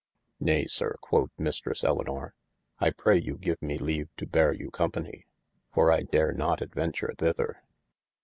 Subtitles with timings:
[0.39, 2.33] Naye syr quod Mistresse Elinor,
[2.79, 5.27] I pray you give me leave to beare you company,
[5.71, 7.61] for I dare not adventure thither.